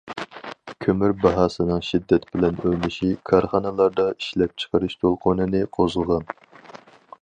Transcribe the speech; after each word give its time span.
كۆمۈر 0.85 1.11
باھاسىنىڭ 1.25 1.83
شىددەت 1.89 2.25
بىلەن 2.37 2.57
ئۆرلىشى 2.63 3.11
كارخانىلاردا 3.33 4.09
ئىشلەپچىقىرىش 4.15 5.01
دولقۇنىنى 5.05 5.67
قوزغىغان. 5.79 6.31